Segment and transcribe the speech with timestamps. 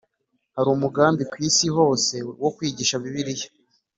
[0.55, 3.47] Hari umugambi ku isi hose wo kwigisha Bibiliya